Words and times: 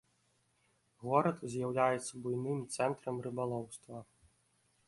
Горад 1.03 1.37
з'яўляецца 1.51 2.13
буйным 2.23 2.59
цэнтрам 2.77 3.15
рыбалоўства. 3.29 3.97